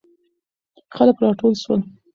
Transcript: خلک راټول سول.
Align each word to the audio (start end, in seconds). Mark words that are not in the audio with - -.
خلک 0.95 1.15
راټول 1.23 1.53
سول. 1.63 1.79